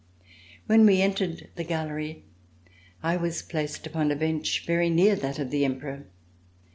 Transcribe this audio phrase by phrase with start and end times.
[0.65, 2.25] When we entered the gallery,
[3.03, 6.07] I was placed upon a bench very near that of the Emperor.